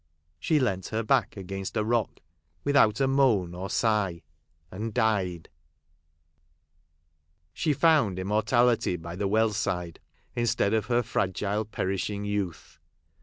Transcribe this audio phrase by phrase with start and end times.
[0.39, 2.21] She leant her back against a rock,
[2.63, 4.23] without a moan or sigh,
[4.71, 5.47] and died!
[7.53, 9.99] She found immortality by the well side,
[10.35, 12.79] instead of her fragile perishing youth.